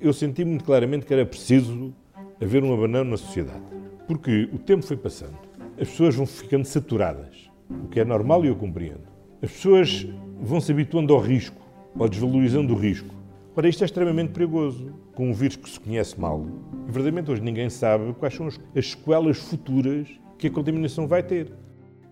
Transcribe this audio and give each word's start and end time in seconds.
Eu 0.00 0.12
senti 0.12 0.44
muito 0.44 0.64
claramente 0.64 1.06
que 1.06 1.14
era 1.14 1.24
preciso 1.24 1.94
haver 2.40 2.64
um 2.64 2.74
abanão 2.74 3.04
na 3.04 3.16
sociedade. 3.16 3.62
Porque 4.06 4.48
o 4.52 4.58
tempo 4.58 4.84
foi 4.84 4.96
passando, 4.96 5.38
as 5.80 5.88
pessoas 5.88 6.14
vão 6.14 6.26
ficando 6.26 6.64
saturadas, 6.64 7.50
o 7.70 7.88
que 7.88 8.00
é 8.00 8.04
normal 8.04 8.44
e 8.44 8.48
eu 8.48 8.56
compreendo. 8.56 9.02
As 9.40 9.50
pessoas 9.50 10.06
vão 10.40 10.60
se 10.60 10.72
habituando 10.72 11.14
ao 11.14 11.20
risco, 11.20 11.60
ou 11.96 12.08
desvalorizando 12.08 12.74
o 12.74 12.76
risco. 12.76 13.14
Ora, 13.54 13.68
isto 13.68 13.82
é 13.82 13.84
extremamente 13.84 14.32
perigoso, 14.32 14.92
com 15.14 15.30
um 15.30 15.32
vírus 15.32 15.56
que 15.56 15.68
se 15.68 15.78
conhece 15.78 16.18
mal. 16.18 16.46
E 16.72 16.90
verdadeiramente 16.90 17.30
hoje 17.30 17.42
ninguém 17.42 17.68
sabe 17.68 18.12
quais 18.14 18.34
são 18.34 18.46
as 18.48 18.86
sequelas 18.86 19.38
futuras 19.38 20.08
que 20.38 20.46
a 20.46 20.50
contaminação 20.50 21.06
vai 21.06 21.22
ter. 21.22 21.52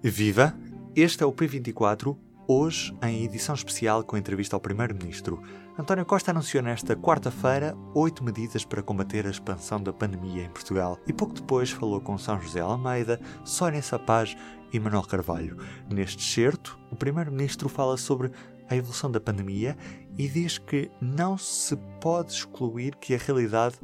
Viva! 0.03 0.55
Este 0.95 1.23
é 1.23 1.27
o 1.27 1.33
P24, 1.33 2.17
hoje 2.53 2.93
em 3.01 3.23
edição 3.23 3.55
especial 3.55 4.03
com 4.03 4.17
entrevista 4.17 4.57
ao 4.57 4.61
Primeiro-Ministro. 4.61 5.41
António 5.79 6.05
Costa 6.05 6.33
anunciou 6.33 6.61
nesta 6.65 6.97
quarta-feira 6.97 7.77
oito 7.95 8.25
medidas 8.25 8.65
para 8.65 8.83
combater 8.83 9.25
a 9.25 9.31
expansão 9.31 9.81
da 9.81 9.93
pandemia 9.93 10.47
em 10.47 10.51
Portugal 10.51 10.99
e 11.07 11.13
pouco 11.13 11.33
depois 11.33 11.71
falou 11.71 12.01
com 12.01 12.19
São 12.19 12.41
José 12.41 12.59
Almeida, 12.59 13.21
Sónia 13.45 13.81
Sapaz 13.81 14.37
e 14.73 14.81
Manuel 14.81 15.05
Carvalho. 15.05 15.59
Neste 15.89 16.25
certo, 16.25 16.77
o 16.91 16.97
Primeiro-Ministro 16.97 17.69
fala 17.69 17.97
sobre 17.97 18.33
a 18.69 18.75
evolução 18.75 19.13
da 19.13 19.21
pandemia 19.21 19.79
e 20.19 20.29
diz 20.29 20.59
que 20.59 20.91
não 21.01 21.39
se 21.39 21.77
pode 22.01 22.33
excluir 22.33 22.97
que 22.97 23.15
a 23.15 23.19
realidade 23.19 23.77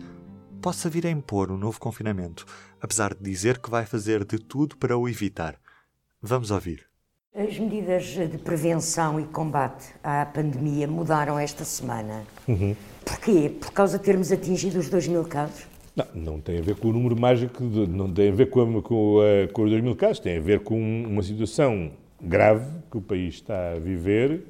possa 0.60 0.91
vir 0.91 1.07
a 1.07 1.10
impor 1.10 1.52
um 1.52 1.57
novo 1.57 1.79
confinamento, 1.79 2.45
apesar 2.80 3.15
de 3.15 3.23
dizer 3.23 3.60
que 3.60 3.71
vai 3.71 3.87
fazer 3.87 4.24
de 4.24 4.41
tudo 4.41 4.77
para 4.77 4.98
o 4.98 5.09
evitar. 5.09 5.57
Vamos 6.21 6.51
ouvir. 6.51 6.95
As 7.38 7.58
medidas 7.58 8.04
de 8.06 8.38
prevenção 8.38 9.20
e 9.20 9.24
combate 9.24 9.88
à 10.02 10.24
pandemia 10.24 10.88
mudaram 10.88 11.38
esta 11.38 11.64
semana. 11.64 12.22
Uhum. 12.48 12.74
Porquê? 13.04 13.52
Por 13.60 13.72
causa 13.72 13.98
de 13.98 14.04
termos 14.04 14.32
atingido 14.32 14.78
os 14.78 14.88
2 14.88 15.09
mil 15.09 15.22
casos? 15.22 15.66
Não, 15.95 16.06
não 16.14 16.40
tem 16.40 16.56
a 16.56 16.62
ver 16.62 16.76
com 16.76 16.88
o 16.88 16.93
número 16.95 17.15
mágico, 17.15 17.62
de, 17.68 17.87
não 17.88 18.10
tem 18.10 18.30
a 18.30 18.32
ver 18.32 18.48
com, 18.48 18.78
a, 18.78 18.82
com, 18.82 19.18
a, 19.20 19.52
com 19.52 19.65
os 19.65 19.70
2 19.70 19.82
mil 19.82 19.95
casos, 19.95 20.18
tem 20.18 20.38
a 20.38 20.40
ver 20.40 20.60
com 20.60 20.80
uma 20.80 21.23
situação 21.23 21.90
grave 22.23 22.70
que 22.90 22.96
o 22.96 23.02
país 23.02 23.34
está 23.34 23.73
a 23.73 23.78
viver, 23.78 24.46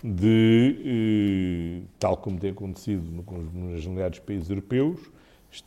de, 0.00 1.80
eh, 1.82 1.86
tal 1.98 2.16
como 2.18 2.38
tem 2.38 2.50
acontecido 2.50 3.02
nos 3.52 3.82
generalidades 3.82 4.20
países 4.20 4.48
europeus, 4.48 5.00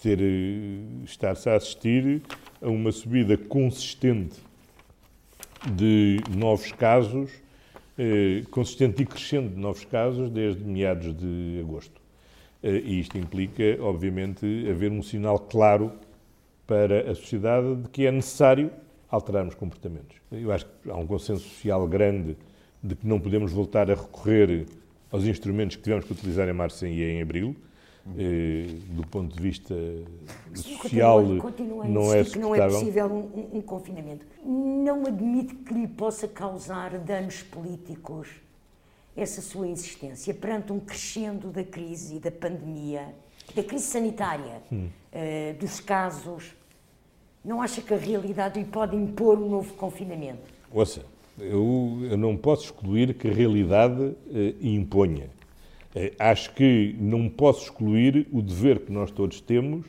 eh, 0.06 1.04
estar-se 1.04 1.50
a 1.50 1.56
assistir 1.58 2.22
a 2.62 2.70
uma 2.70 2.94
subida 2.94 3.36
consistente 3.36 4.40
de 5.70 6.20
novos 6.30 6.72
casos, 6.72 7.32
eh, 7.98 8.44
consistente 8.50 9.04
e 9.04 9.06
crescendo 9.06 9.50
de 9.50 9.60
novos 9.60 9.86
casos 9.86 10.30
desde 10.30 10.64
meados 10.64 11.16
de 11.16 11.60
agosto. 11.62 12.02
Eh, 12.64 12.82
e 12.84 13.00
isto 13.00 13.18
implica, 13.18 13.78
obviamente, 13.80 14.46
haver 14.70 14.92
um 14.92 15.04
sinal 15.04 15.40
claro 15.40 15.92
para 16.66 17.12
a 17.12 17.16
sociedade 17.16 17.76
de 17.76 17.90
que 17.90 18.06
é 18.06 18.12
necessário 18.12 18.72
alterarmos 19.10 19.56
comportamentos. 19.56 20.18
Eu 20.32 20.52
acho 20.52 20.66
que 20.66 20.90
há 20.90 20.96
um 20.96 21.06
consenso 21.06 21.44
social 21.44 21.86
grande 21.88 22.38
de 22.82 22.96
que 22.96 23.06
não 23.06 23.20
podemos 23.20 23.52
voltar 23.52 23.92
a 23.92 23.96
recorrer 23.96 24.66
aos 25.12 25.26
instrumentos 25.26 25.76
que 25.76 25.84
tivemos 25.84 26.06
que 26.06 26.14
utilizar 26.14 26.48
em 26.48 26.54
março 26.54 26.88
e 26.88 27.04
em 27.04 27.22
abril, 27.22 27.56
do 28.06 29.06
ponto 29.08 29.36
de 29.36 29.42
vista 29.42 29.76
social, 30.56 31.22
continua, 31.22 31.42
continua 31.42 31.86
não 31.86 32.14
é 32.14 32.24
que 32.24 32.40
não 32.40 32.56
é 32.56 32.68
possível 32.68 33.06
um, 33.06 33.58
um, 33.58 33.62
confinamento. 33.62 34.26
Não 34.44 35.06
admite 35.06 35.54
que 35.56 35.74
lhe 35.74 35.88
possa 35.88 36.28
causar 36.28 36.98
danos 36.98 37.44
políticos 37.44 38.28
essa 39.16 39.42
sua 39.42 39.68
insistência 39.68 40.34
perante 40.34 40.72
um 40.72 40.80
crescendo 40.80 41.50
da 41.50 41.64
crise 41.64 42.16
e 42.16 42.20
da 42.20 42.32
pandemia, 42.32 43.14
da 43.54 43.64
crise 43.64 43.86
sanitária, 43.86 44.62
hum. 44.72 44.88
uh, 45.14 45.60
dos 45.60 45.80
casos. 45.80 46.54
Não 47.44 47.62
acha 47.62 47.82
que 47.82 47.94
a 47.94 47.98
realidade 47.98 48.60
lhe 48.60 48.66
pode 48.66 48.96
impor 48.96 49.38
um 49.38 49.50
novo 49.50 49.74
confinamento? 49.74 50.42
Ouça, 50.72 51.04
eu, 51.40 52.00
eu 52.10 52.18
não 52.18 52.38
posso 52.38 52.66
excluir 52.66 53.14
que 53.16 53.28
a 53.28 53.34
realidade 53.34 54.02
uh, 54.02 54.16
imponha 54.62 55.26
eh, 55.26 55.41
acho 56.18 56.54
que 56.54 56.96
não 57.00 57.30
posso 57.30 57.64
excluir 57.64 58.28
o 58.32 58.42
dever 58.42 58.80
que 58.80 58.92
nós 58.92 59.12
todos 59.12 59.42
temos 59.42 59.86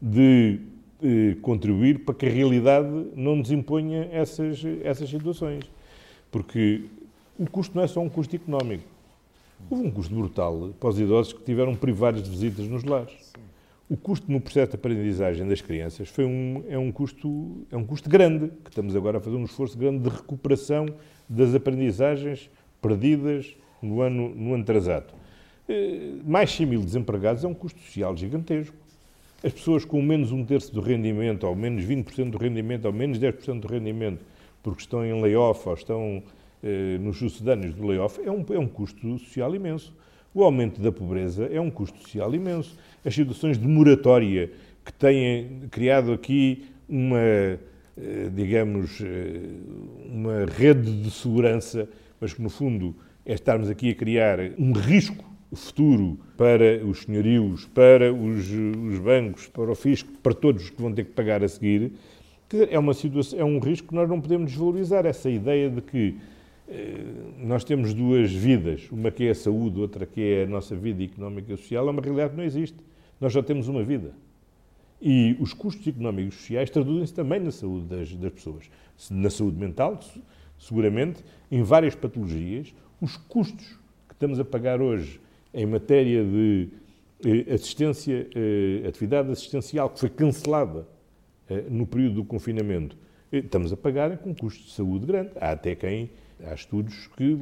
de 0.00 0.58
eh, 1.02 1.36
contribuir 1.42 2.00
para 2.00 2.14
que 2.14 2.26
a 2.26 2.30
realidade 2.30 2.88
não 3.14 3.36
nos 3.36 3.50
imponha 3.50 4.08
essas, 4.10 4.62
essas 4.82 5.08
situações. 5.08 5.64
Porque 6.30 6.84
o 7.38 7.48
custo 7.48 7.76
não 7.76 7.84
é 7.84 7.86
só 7.86 8.00
um 8.00 8.08
custo 8.08 8.34
económico. 8.34 8.84
Houve 9.70 9.86
um 9.86 9.90
custo 9.90 10.14
brutal 10.14 10.70
para 10.78 10.88
os 10.88 10.98
idosos 10.98 11.32
que 11.32 11.42
tiveram 11.42 11.74
privados 11.74 12.22
de 12.22 12.30
visitas 12.30 12.66
nos 12.66 12.84
lares. 12.84 13.32
O 13.88 13.96
custo 13.96 14.30
no 14.30 14.40
processo 14.40 14.70
de 14.70 14.76
aprendizagem 14.76 15.46
das 15.46 15.60
crianças 15.60 16.08
foi 16.08 16.24
um, 16.24 16.64
é, 16.68 16.78
um 16.78 16.90
custo, 16.90 17.66
é 17.70 17.76
um 17.76 17.84
custo 17.84 18.08
grande, 18.08 18.48
que 18.64 18.70
estamos 18.70 18.96
agora 18.96 19.18
a 19.18 19.20
fazer 19.20 19.36
um 19.36 19.44
esforço 19.44 19.76
grande 19.78 19.98
de 19.98 20.08
recuperação 20.08 20.86
das 21.28 21.54
aprendizagens 21.54 22.50
perdidas 22.80 23.54
no 23.80 24.00
ano, 24.00 24.34
no 24.34 24.54
ano. 24.54 24.64
Eh, 25.68 26.16
mais 26.24 26.50
100 26.50 26.66
mil 26.66 26.80
desempregados 26.82 27.44
é 27.44 27.48
um 27.48 27.54
custo 27.54 27.80
social 27.80 28.16
gigantesco. 28.16 28.76
As 29.42 29.52
pessoas 29.52 29.84
com 29.84 30.00
menos 30.00 30.32
um 30.32 30.44
terço 30.44 30.72
do 30.72 30.80
rendimento, 30.80 31.46
ou 31.46 31.54
menos 31.54 31.84
20% 31.84 32.30
do 32.30 32.38
rendimento, 32.38 32.86
ou 32.86 32.92
menos 32.92 33.18
10% 33.18 33.60
do 33.60 33.68
rendimento, 33.68 34.24
porque 34.62 34.80
estão 34.80 35.04
em 35.04 35.20
layoff 35.20 35.68
ou 35.68 35.74
estão 35.74 36.22
eh, 36.62 36.98
nos 36.98 37.18
sucedâneos 37.18 37.74
do 37.74 37.86
layoff, 37.86 38.20
é 38.24 38.30
um, 38.30 38.44
é 38.50 38.58
um 38.58 38.66
custo 38.66 39.18
social 39.18 39.54
imenso. 39.54 39.94
O 40.34 40.42
aumento 40.42 40.80
da 40.80 40.90
pobreza 40.90 41.44
é 41.46 41.60
um 41.60 41.70
custo 41.70 41.98
social 42.00 42.34
imenso. 42.34 42.76
As 43.04 43.14
situações 43.14 43.58
de 43.58 43.68
moratória 43.68 44.50
que 44.84 44.92
têm 44.92 45.62
criado 45.70 46.12
aqui 46.12 46.64
uma, 46.88 47.18
eh, 47.18 47.58
digamos, 48.34 49.00
eh, 49.02 49.40
uma 50.06 50.46
rede 50.46 51.02
de 51.02 51.10
segurança, 51.10 51.88
mas 52.20 52.32
que 52.32 52.40
no 52.40 52.50
fundo 52.50 52.94
é 53.26 53.34
estarmos 53.34 53.68
aqui 53.68 53.90
a 53.90 53.94
criar 53.94 54.38
um 54.58 54.72
risco 54.72 55.33
futuro 55.54 56.18
para 56.36 56.84
os 56.84 57.02
senhorios, 57.02 57.66
para 57.66 58.12
os, 58.12 58.50
os, 58.50 58.98
bancos, 58.98 59.46
para 59.46 59.70
o 59.70 59.74
fisco, 59.74 60.10
para 60.22 60.34
todos 60.34 60.64
os 60.64 60.70
que 60.70 60.80
vão 60.80 60.92
ter 60.92 61.04
que 61.04 61.12
pagar 61.12 61.42
a 61.42 61.48
seguir, 61.48 61.92
é, 62.70 62.78
uma 62.78 62.94
situação, 62.94 63.38
é 63.38 63.44
um 63.44 63.58
risco 63.58 63.88
que 63.88 63.94
nós 63.94 64.08
não 64.08 64.20
podemos 64.20 64.50
desvalorizar. 64.50 65.06
Essa 65.06 65.28
ideia 65.28 65.68
de 65.68 65.80
que 65.80 66.16
eh, 66.68 67.04
nós 67.38 67.64
temos 67.64 67.92
duas 67.92 68.30
vidas, 68.30 68.88
uma 68.90 69.10
que 69.10 69.24
é 69.24 69.30
a 69.30 69.34
saúde, 69.34 69.80
outra 69.80 70.06
que 70.06 70.20
é 70.20 70.44
a 70.44 70.46
nossa 70.46 70.76
vida 70.76 71.02
económica 71.02 71.52
e 71.52 71.56
social, 71.56 71.88
é 71.88 71.90
uma 71.90 72.00
realidade 72.00 72.30
que 72.30 72.36
não 72.36 72.44
existe. 72.44 72.76
Nós 73.20 73.32
só 73.32 73.42
temos 73.42 73.68
uma 73.68 73.82
vida. 73.82 74.12
E 75.00 75.36
os 75.40 75.52
custos 75.52 75.86
económicos 75.86 76.34
e 76.34 76.38
sociais 76.38 76.70
traduzem-se 76.70 77.12
também 77.12 77.40
na 77.40 77.50
saúde 77.50 77.86
das, 77.86 78.14
das 78.14 78.32
pessoas. 78.32 78.70
Na 79.10 79.28
saúde 79.28 79.58
mental, 79.58 79.98
seguramente, 80.58 81.22
em 81.50 81.62
várias 81.62 81.94
patologias, 81.94 82.74
os 83.00 83.16
custos 83.16 83.66
que 84.08 84.14
estamos 84.14 84.38
a 84.40 84.44
pagar 84.44 84.80
hoje 84.80 85.20
em 85.54 85.64
matéria 85.64 86.24
de 86.24 86.68
eh, 87.24 87.54
assistência, 87.54 88.28
eh, 88.34 88.86
atividade 88.86 89.30
assistencial 89.30 89.88
que 89.88 90.00
foi 90.00 90.10
cancelada 90.10 90.86
eh, 91.48 91.64
no 91.70 91.86
período 91.86 92.16
do 92.16 92.24
confinamento, 92.24 92.96
estamos 93.32 93.72
a 93.72 93.76
pagar 93.76 94.18
com 94.18 94.34
custos 94.34 94.66
de 94.66 94.72
saúde 94.72 95.06
grande. 95.06 95.30
Há 95.40 95.52
até 95.52 95.74
quem, 95.76 96.10
há 96.44 96.52
estudos 96.54 97.06
que 97.16 97.38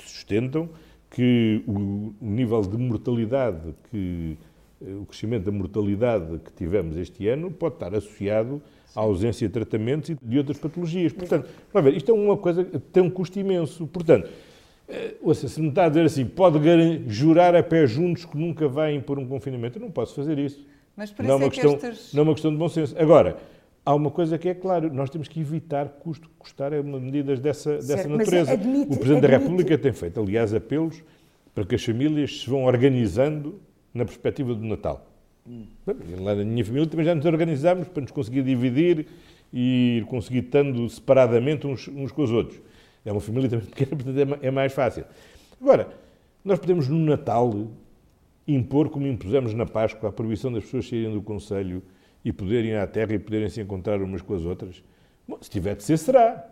sustentam 0.00 0.68
que 1.10 1.62
o 1.66 2.14
nível 2.20 2.60
de 2.62 2.76
mortalidade, 2.78 3.74
que 3.90 4.38
o 4.80 5.04
crescimento 5.04 5.44
da 5.44 5.52
mortalidade 5.52 6.38
que 6.38 6.52
tivemos 6.52 6.96
este 6.96 7.28
ano 7.28 7.50
pode 7.50 7.74
estar 7.74 7.94
associado 7.94 8.62
à 8.94 9.00
ausência 9.00 9.46
de 9.46 9.52
tratamentos 9.52 10.10
e 10.10 10.14
de 10.14 10.38
outras 10.38 10.56
patologias. 10.56 11.12
Portanto, 11.12 11.48
ver, 11.74 11.96
isto 11.96 12.10
é 12.10 12.14
uma 12.14 12.36
coisa 12.36 12.64
que 12.64 12.78
tem 12.78 13.02
um 13.02 13.10
custo 13.10 13.38
imenso. 13.38 13.86
Portanto, 13.88 14.30
ouça, 15.22 15.48
se 15.48 15.60
me 15.60 15.68
está 15.68 15.86
a 15.86 15.88
dizer 15.88 16.04
assim, 16.04 16.24
pode 16.24 16.58
jurar 17.06 17.54
a 17.54 17.62
pé 17.62 17.86
juntos 17.86 18.24
que 18.24 18.36
nunca 18.36 18.68
vai 18.68 18.94
impor 18.94 19.18
um 19.18 19.26
confinamento, 19.26 19.78
eu 19.78 19.82
não 19.82 19.90
posso 19.90 20.14
fazer 20.14 20.38
isso. 20.38 20.66
Mas 20.96 21.10
por 21.10 21.24
não, 21.24 21.36
isso 21.36 21.44
é, 21.44 21.46
é 21.46 21.50
questão, 21.50 21.74
estas... 21.74 22.12
não 22.12 22.20
é 22.20 22.24
uma 22.24 22.32
questão 22.34 22.50
de 22.50 22.56
bom 22.56 22.68
senso. 22.68 22.94
Agora, 22.98 23.36
há 23.84 23.94
uma 23.94 24.10
coisa 24.10 24.38
que 24.38 24.48
é 24.48 24.54
claro, 24.54 24.92
nós 24.92 25.10
temos 25.10 25.28
que 25.28 25.40
evitar 25.40 25.88
custo. 25.88 26.28
Custar 26.38 26.72
é 26.72 26.80
uma 26.80 27.00
medidas 27.00 27.40
dessa, 27.40 27.76
dessa 27.76 28.08
natureza. 28.08 28.52
Admite, 28.52 28.92
o 28.92 28.96
Presidente 28.96 29.24
admite... 29.24 29.32
da 29.32 29.38
República 29.38 29.78
tem 29.78 29.92
feito, 29.92 30.20
aliás, 30.20 30.52
apelos 30.54 31.02
para 31.54 31.64
que 31.64 31.74
as 31.74 31.84
famílias 31.84 32.40
se 32.40 32.50
vão 32.50 32.64
organizando 32.64 33.60
na 33.92 34.04
perspectiva 34.04 34.54
do 34.54 34.64
Natal. 34.64 35.06
Hum. 35.48 35.64
Lá 36.20 36.34
na 36.34 36.44
minha 36.44 36.64
família 36.64 36.86
também 36.86 37.04
já 37.04 37.14
nos 37.14 37.24
organizámos 37.24 37.88
para 37.88 38.02
nos 38.02 38.10
conseguir 38.10 38.42
dividir 38.42 39.06
e 39.52 39.98
ir 39.98 40.04
conseguir 40.04 40.40
estando 40.40 40.88
separadamente 40.88 41.66
uns, 41.66 41.88
uns 41.88 42.12
com 42.12 42.22
os 42.22 42.30
outros. 42.30 42.60
É 43.04 43.12
uma 43.12 43.20
família 43.20 43.48
também 43.50 43.66
pequena, 43.66 43.90
portanto 43.90 44.38
é, 44.42 44.46
é 44.46 44.50
mais 44.50 44.72
fácil. 44.72 45.04
Agora, 45.60 45.88
nós 46.44 46.58
podemos 46.58 46.88
no 46.88 46.98
Natal 46.98 47.68
impor, 48.46 48.88
como 48.88 49.06
impusemos 49.06 49.54
na 49.54 49.66
Páscoa, 49.66 50.08
a 50.08 50.12
proibição 50.12 50.52
das 50.52 50.64
pessoas 50.64 50.88
saírem 50.88 51.12
do 51.12 51.22
Conselho 51.22 51.82
e 52.24 52.32
poderem 52.32 52.70
ir 52.70 52.76
à 52.76 52.86
terra 52.86 53.14
e 53.14 53.18
poderem 53.18 53.48
se 53.48 53.60
encontrar 53.60 54.02
umas 54.02 54.22
com 54.22 54.34
as 54.34 54.44
outras. 54.44 54.82
Bom, 55.26 55.38
se 55.40 55.50
tiver 55.50 55.76
de 55.76 55.84
ser, 55.84 55.96
será. 55.96 56.46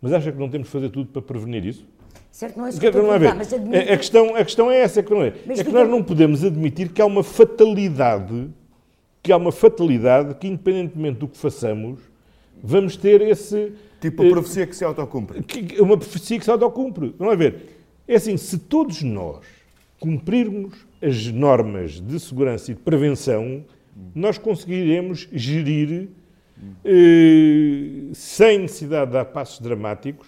Mas 0.00 0.12
acha 0.12 0.32
que 0.32 0.38
não 0.38 0.48
temos 0.48 0.68
de 0.68 0.72
fazer 0.72 0.90
tudo 0.90 1.10
para 1.10 1.22
prevenir 1.22 1.64
isso? 1.64 1.86
Certo, 2.30 2.56
não 2.56 2.66
é 2.66 2.70
isso 2.70 2.80
que 2.80 2.86
eu 2.86 3.06
mas 3.36 3.52
admito... 3.52 3.76
a, 3.76 3.96
questão, 3.96 4.36
a 4.36 4.44
questão 4.44 4.70
é 4.70 4.78
essa, 4.78 5.00
é 5.00 5.02
que, 5.02 5.10
não 5.10 5.22
é. 5.22 5.34
Mas 5.46 5.60
é 5.60 5.64
que 5.64 5.70
nós 5.70 5.88
não 5.88 6.02
podemos 6.02 6.42
admitir 6.42 6.90
que 6.90 7.02
há 7.02 7.06
uma 7.06 7.22
fatalidade, 7.22 8.50
que 9.22 9.30
há 9.30 9.36
uma 9.36 9.52
fatalidade 9.52 10.34
que, 10.36 10.48
independentemente 10.48 11.18
do 11.18 11.28
que 11.28 11.36
façamos, 11.36 12.00
vamos 12.62 12.96
ter 12.96 13.20
esse... 13.20 13.72
Tipo 14.02 14.26
a 14.26 14.30
profecia 14.30 14.66
que 14.66 14.74
se 14.74 14.84
autocumpre. 14.84 15.44
Uma 15.78 15.96
profecia 15.96 16.36
que 16.36 16.44
se 16.44 16.50
autocumpre. 16.50 17.14
Vamos 17.16 17.38
ver. 17.38 17.78
É 18.06 18.16
assim, 18.16 18.36
se 18.36 18.58
todos 18.58 19.00
nós 19.02 19.46
cumprirmos 20.00 20.74
as 21.00 21.28
normas 21.28 22.00
de 22.00 22.18
segurança 22.18 22.72
e 22.72 22.74
de 22.74 22.80
prevenção, 22.80 23.64
nós 24.12 24.38
conseguiremos 24.38 25.28
gerir, 25.32 26.08
eh, 26.84 28.10
sem 28.12 28.58
necessidade 28.58 29.06
de 29.06 29.12
dar 29.12 29.26
passos 29.26 29.60
dramáticos, 29.60 30.26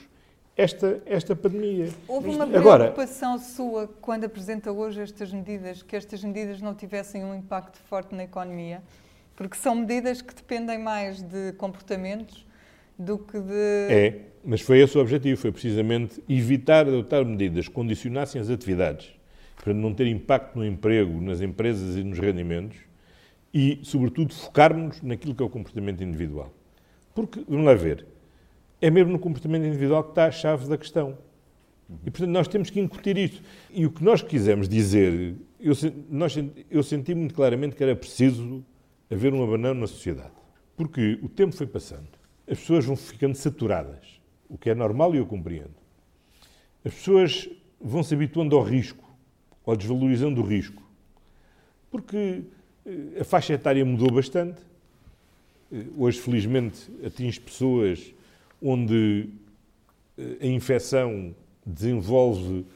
esta, 0.57 1.03
esta 1.05 1.35
pandemia. 1.35 1.89
Houve 2.07 2.29
uma 2.29 2.47
preocupação 2.47 3.33
Agora, 3.33 3.45
sua 3.45 3.89
quando 4.01 4.23
apresenta 4.23 4.71
hoje 4.71 5.01
estas 5.01 5.33
medidas, 5.33 5.83
que 5.83 5.97
estas 5.97 6.23
medidas 6.23 6.61
não 6.61 6.77
tivessem 6.77 7.25
um 7.25 7.35
impacto 7.35 7.79
forte 7.89 8.15
na 8.15 8.23
economia? 8.23 8.81
Porque 9.35 9.57
são 9.57 9.75
medidas 9.75 10.23
que 10.23 10.33
dependem 10.33 10.79
mais 10.79 11.21
de 11.21 11.53
comportamentos 11.55 12.47
do 12.99 13.19
que 13.19 13.39
de. 13.41 13.89
É, 13.91 14.21
mas 14.45 14.61
foi 14.61 14.81
esse 14.81 14.97
o 14.97 15.01
objetivo, 15.01 15.41
foi 15.41 15.53
precisamente 15.53 16.23
evitar 16.29 16.87
adotar 16.87 17.25
medidas 17.25 17.69
que 17.69 17.75
condicionassem 17.75 18.41
as 18.41 18.51
atividades 18.51 19.13
para 19.57 19.73
não 19.73 19.95
ter 19.95 20.07
impacto 20.07 20.57
no 20.57 20.67
emprego, 20.67 21.21
nas 21.21 21.41
empresas 21.41 21.97
e 21.97 22.05
nos 22.05 22.19
rendimentos 22.19 22.77
e, 23.53 23.79
sobretudo, 23.83 24.35
focarmos 24.35 25.01
naquilo 25.01 25.35
que 25.35 25.43
é 25.43 25.47
o 25.47 25.49
comportamento 25.49 26.03
individual. 26.03 26.53
Porque, 27.15 27.45
vamos 27.49 27.65
lá 27.65 27.75
ver, 27.75 28.05
é 28.81 28.91
mesmo 28.91 29.13
no 29.13 29.19
comportamento 29.19 29.65
individual 29.65 30.03
que 30.03 30.11
está 30.11 30.27
a 30.27 30.31
chave 30.31 30.69
da 30.69 30.77
questão. 30.77 31.17
E, 32.05 32.11
portanto, 32.11 32.31
nós 32.31 32.49
temos 32.49 32.69
que 32.69 32.81
incutir 32.81 33.17
isto. 33.17 33.43
E 33.71 33.87
o 33.87 33.91
que 33.91 34.03
nós 34.03 34.21
quisemos 34.23 34.69
dizer, 34.69 35.37
eu, 35.61 35.73
nós, 36.11 36.37
eu 36.71 36.83
senti 36.83 37.15
muito 37.15 37.35
claramente 37.35 37.77
que 37.77 37.83
era 37.83 37.95
preciso 37.95 38.65
haver 39.11 39.33
um 39.33 39.43
abandono 39.43 39.81
na 39.81 39.87
sociedade. 39.87 40.33
Porque 40.77 41.19
o 41.23 41.29
tempo 41.29 41.55
foi 41.55 41.69
passando, 41.69 42.09
as 42.47 42.59
pessoas 42.59 42.85
vão 42.85 42.97
ficando 42.97 43.35
saturadas, 43.35 44.21
o 44.49 44.59
que 44.59 44.71
é 44.71 44.75
normal 44.75 45.15
e 45.15 45.19
eu 45.19 45.27
compreendo. 45.27 45.75
As 46.85 46.93
pessoas 46.93 47.49
vão 47.81 48.03
se 48.03 48.15
habituando 48.15 48.57
ao 48.57 48.63
risco 48.63 49.05
ou 49.65 49.77
desvalorizando 49.77 50.43
o 50.43 50.45
risco. 50.45 50.83
Porque 51.91 52.43
eh, 52.85 53.21
a 53.21 53.25
faixa 53.25 53.55
etária 53.55 53.85
mudou 53.85 54.11
bastante. 54.11 54.61
Eh, 55.73 55.85
hoje, 55.97 56.21
felizmente, 56.21 56.91
atinge 57.05 57.41
pessoas 57.41 58.13
onde 58.61 59.31
eh, 60.19 60.39
a 60.43 60.47
infecção 60.47 61.35
desenvolve 61.65 62.67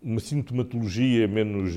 uma 0.00 0.18
sintomatologia 0.18 1.28
menos, 1.28 1.74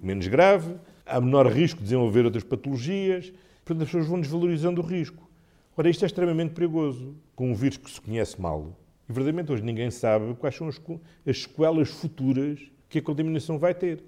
menos 0.00 0.28
grave, 0.28 0.76
há 1.04 1.20
menor 1.20 1.48
risco 1.48 1.78
de 1.78 1.84
desenvolver 1.84 2.24
outras 2.24 2.44
patologias, 2.44 3.32
portanto 3.68 3.82
as 3.82 3.88
pessoas 3.88 4.06
vão 4.06 4.20
desvalorizando 4.20 4.80
o 4.80 4.84
risco. 4.84 5.28
Ora, 5.76 5.90
isto 5.90 6.02
é 6.02 6.06
extremamente 6.06 6.54
perigoso, 6.54 7.14
com 7.36 7.50
um 7.50 7.54
vírus 7.54 7.76
que 7.76 7.90
se 7.90 8.00
conhece 8.00 8.40
mal, 8.40 8.74
e 9.08 9.12
verdadeiramente 9.12 9.52
hoje 9.52 9.62
ninguém 9.62 9.90
sabe 9.90 10.34
quais 10.34 10.56
são 10.56 10.68
as, 10.68 10.80
as 11.26 11.42
sequelas 11.42 11.90
futuras 11.90 12.58
que 12.88 12.98
a 12.98 13.02
contaminação 13.02 13.58
vai 13.58 13.74
ter. 13.74 14.02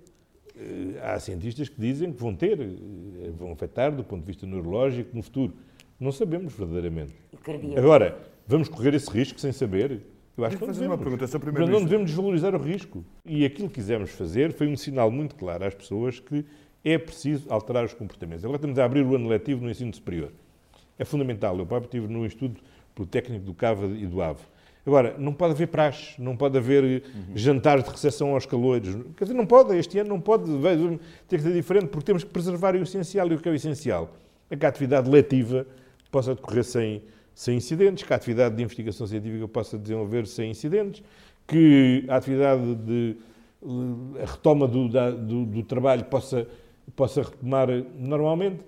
Eh, 0.56 0.98
há 1.02 1.20
cientistas 1.20 1.68
que 1.68 1.78
dizem 1.78 2.12
que 2.12 2.20
vão 2.20 2.34
ter, 2.34 2.58
eh, 2.58 3.30
vão 3.38 3.52
afetar 3.52 3.94
do 3.94 4.02
ponto 4.02 4.22
de 4.22 4.26
vista 4.26 4.46
neurológico 4.46 5.14
no 5.14 5.22
futuro. 5.22 5.52
Não 5.98 6.10
sabemos 6.10 6.54
verdadeiramente. 6.54 7.14
Agora, 7.76 8.18
vamos 8.46 8.68
correr 8.68 8.94
esse 8.94 9.10
risco 9.10 9.38
sem 9.38 9.52
saber? 9.52 10.00
Eu 10.40 10.46
acho 10.46 10.56
que 10.56 10.66
não 10.66 10.72
devemos. 10.72 10.94
Uma 10.94 10.98
pergunta, 10.98 11.60
Mas 11.60 11.68
não 11.68 11.84
devemos 11.84 12.06
desvalorizar 12.10 12.54
o 12.54 12.58
risco. 12.58 13.04
E 13.24 13.44
aquilo 13.44 13.68
que 13.68 13.74
quisemos 13.74 14.10
fazer 14.10 14.52
foi 14.52 14.68
um 14.68 14.76
sinal 14.76 15.10
muito 15.10 15.34
claro 15.34 15.64
às 15.64 15.74
pessoas 15.74 16.18
que 16.18 16.44
é 16.84 16.96
preciso 16.96 17.52
alterar 17.52 17.84
os 17.84 17.92
comportamentos. 17.92 18.44
Agora 18.44 18.56
estamos 18.56 18.78
a 18.78 18.84
abrir 18.84 19.04
o 19.04 19.14
ano 19.14 19.28
letivo 19.28 19.62
no 19.62 19.70
ensino 19.70 19.92
superior. 19.94 20.32
É 20.98 21.04
fundamental. 21.04 21.58
Eu 21.58 21.66
próprio 21.66 21.88
estive 21.88 22.12
no 22.12 22.24
Instituto 22.24 22.60
Politécnico 22.94 23.44
do 23.44 23.54
Cava 23.54 23.86
e 23.86 24.06
do 24.06 24.22
Ave. 24.22 24.40
Agora, 24.86 25.14
não 25.18 25.32
pode 25.32 25.52
haver 25.52 25.68
praxe, 25.68 26.20
não 26.20 26.34
pode 26.34 26.56
haver 26.56 26.82
uhum. 26.82 27.36
jantares 27.36 27.84
de 27.84 27.90
recepção 27.90 28.34
aos 28.34 28.46
calores. 28.46 28.96
Quer 29.16 29.24
dizer, 29.24 29.36
não 29.36 29.46
pode, 29.46 29.76
este 29.76 29.98
ano 29.98 30.08
não 30.08 30.20
pode, 30.20 30.50
ter 31.28 31.36
que 31.36 31.42
ser 31.42 31.52
diferente, 31.52 31.88
porque 31.88 32.06
temos 32.06 32.24
que 32.24 32.30
preservar 32.30 32.74
o 32.74 32.82
essencial. 32.82 33.30
E 33.30 33.34
o 33.34 33.38
que 33.38 33.48
é 33.48 33.52
o 33.52 33.54
essencial? 33.54 34.10
É 34.48 34.56
que 34.56 34.64
a 34.64 34.68
atividade 34.68 35.08
letiva 35.08 35.66
possa 36.10 36.34
decorrer 36.34 36.64
sem, 36.64 37.02
sem 37.40 37.56
incidentes, 37.56 38.04
que 38.04 38.12
a 38.12 38.16
atividade 38.16 38.54
de 38.54 38.62
investigação 38.62 39.06
científica 39.06 39.48
possa 39.48 39.78
desenvolver 39.78 40.26
sem 40.26 40.50
incidentes, 40.50 41.02
que 41.46 42.04
a 42.06 42.16
atividade 42.16 42.74
de 42.74 43.16
a 44.20 44.30
retoma 44.30 44.68
do, 44.68 44.90
da, 44.90 45.10
do, 45.10 45.46
do 45.46 45.62
trabalho 45.62 46.04
possa, 46.04 46.46
possa 46.94 47.22
retomar 47.22 47.68
normalmente. 47.98 48.58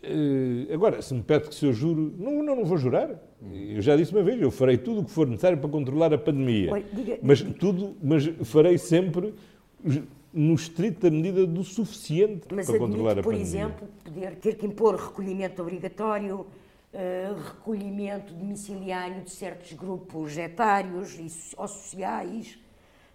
Eh, 0.00 0.72
agora, 0.72 1.02
se 1.02 1.12
me 1.12 1.22
pede 1.24 1.48
que 1.48 1.56
se 1.56 1.66
eu 1.66 1.72
juro, 1.72 2.14
não, 2.16 2.40
não, 2.40 2.54
não 2.54 2.64
vou 2.64 2.78
jurar. 2.78 3.20
Eu 3.52 3.82
já 3.82 3.96
disse 3.96 4.12
uma 4.12 4.22
vez, 4.22 4.40
eu 4.40 4.52
farei 4.52 4.78
tudo 4.78 5.00
o 5.00 5.04
que 5.04 5.10
for 5.10 5.26
necessário 5.26 5.58
para 5.58 5.68
controlar 5.68 6.14
a 6.14 6.18
pandemia. 6.18 6.72
Oi, 6.72 6.84
diga, 6.92 7.18
mas 7.20 7.42
tudo, 7.42 7.96
mas 8.00 8.26
farei 8.44 8.78
sempre 8.78 9.34
no 10.32 10.54
estrito 10.54 11.10
medida 11.10 11.44
do 11.44 11.64
suficiente 11.64 12.46
mas 12.54 12.66
para 12.66 12.78
controlar 12.78 13.18
a 13.18 13.22
por 13.24 13.32
pandemia. 13.34 13.70
Por 13.70 13.84
exemplo, 13.84 13.88
poder 14.04 14.36
ter 14.36 14.54
que 14.54 14.66
impor 14.66 14.94
recolhimento 14.94 15.60
obrigatório, 15.60 16.46
uh, 16.94 17.34
recolhimento 17.34 18.32
domiciliário 18.32 19.22
de 19.22 19.30
certos 19.30 19.72
grupos 19.72 20.38
etários 20.38 21.18
e, 21.18 21.26
ou 21.56 21.68
sociais. 21.68 22.58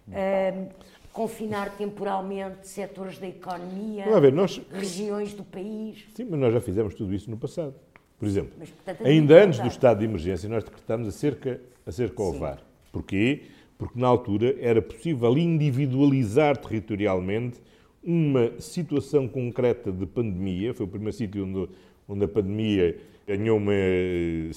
Uh, 0.08 0.68
confinar 1.12 1.76
temporalmente 1.76 2.68
setores 2.68 3.18
da 3.18 3.26
economia, 3.26 4.20
ver, 4.20 4.32
nós... 4.32 4.60
regiões 4.70 5.34
do 5.34 5.42
país. 5.42 6.04
Sim, 6.14 6.26
mas 6.30 6.38
nós 6.38 6.52
já 6.52 6.60
fizemos 6.60 6.94
tudo 6.94 7.12
isso 7.12 7.28
no 7.28 7.36
passado. 7.36 7.74
Por 8.18 8.28
exemplo, 8.28 8.52
mas, 8.58 8.70
portanto, 8.70 9.06
ainda 9.06 9.42
antes 9.42 9.60
do 9.60 9.66
estado 9.66 9.98
de 9.98 10.04
emergência, 10.04 10.48
nós 10.48 10.62
decretámos 10.62 11.08
a 11.08 11.10
cerca, 11.10 11.60
a 11.86 11.90
cerca 11.90 12.22
ao 12.22 12.32
VAR. 12.32 12.62
Porquê? 12.92 13.44
Porque 13.78 13.98
na 13.98 14.06
altura 14.06 14.56
era 14.60 14.82
possível 14.82 15.36
individualizar 15.38 16.56
territorialmente 16.58 17.58
uma 18.04 18.60
situação 18.60 19.26
concreta 19.26 19.90
de 19.90 20.06
pandemia. 20.06 20.74
Foi 20.74 20.86
o 20.86 20.88
primeiro 20.88 21.16
sítio 21.16 21.44
onde, 21.44 21.72
onde 22.06 22.24
a 22.24 22.28
pandemia 22.28 22.98
ganhou 23.36 23.58
uma 23.58 23.72